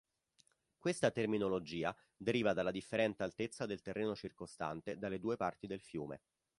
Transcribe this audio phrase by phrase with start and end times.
[0.79, 6.21] Questa terminologia deriva dalla differente altezza del terreno circostante dalle due parti del fiume.